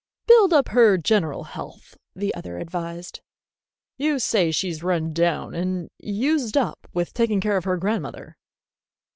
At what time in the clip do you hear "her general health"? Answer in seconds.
0.69-1.95